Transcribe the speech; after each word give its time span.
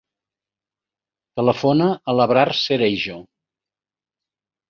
Telefona 1.39 1.89
a 1.91 2.15
l'Abrar 2.19 2.47
Cereijo. 2.61 3.17